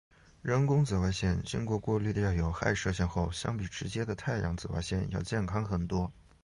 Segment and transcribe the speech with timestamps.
[0.41, 6.11] 人工紫外线经过过滤掉有害射线后相比直接的太阳紫外线要健康很多。